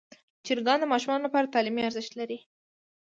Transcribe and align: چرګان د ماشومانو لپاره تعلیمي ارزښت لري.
چرګان 0.45 0.77
د 0.81 0.85
ماشومانو 0.93 1.25
لپاره 1.27 1.51
تعلیمي 1.53 1.81
ارزښت 1.85 2.11
لري. 2.19 2.39